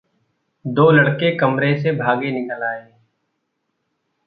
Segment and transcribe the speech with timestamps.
[0.65, 2.91] दो लड़के कमरे से भागे निकल आए।